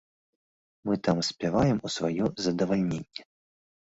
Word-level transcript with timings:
Мы 0.89 0.93
там 1.07 1.19
спяваем 1.27 1.77
у 1.89 1.91
сваё 1.97 2.25
задавальненне. 2.47 3.27